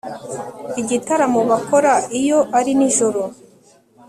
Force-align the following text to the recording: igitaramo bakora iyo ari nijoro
igitaramo 0.81 1.39
bakora 1.51 1.93
iyo 2.19 2.39
ari 2.57 2.71
nijoro 2.77 3.21